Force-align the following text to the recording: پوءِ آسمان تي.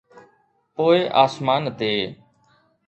پوءِ 0.73 0.99
آسمان 1.23 1.63
تي. 1.77 1.93